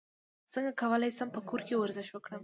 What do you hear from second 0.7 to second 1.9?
کولی شم په کور کې